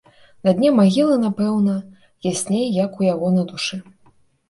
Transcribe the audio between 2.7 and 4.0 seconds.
як у яго на душы.